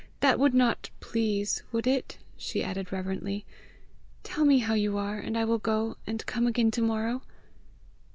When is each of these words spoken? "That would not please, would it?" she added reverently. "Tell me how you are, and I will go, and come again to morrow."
"That 0.21 0.39
would 0.39 0.55
not 0.55 0.89
please, 0.99 1.61
would 1.71 1.85
it?" 1.85 2.17
she 2.35 2.63
added 2.63 2.91
reverently. 2.91 3.45
"Tell 4.23 4.45
me 4.45 4.57
how 4.57 4.73
you 4.73 4.97
are, 4.97 5.19
and 5.19 5.37
I 5.37 5.45
will 5.45 5.59
go, 5.59 5.95
and 6.07 6.25
come 6.25 6.47
again 6.47 6.71
to 6.71 6.81
morrow." 6.81 7.21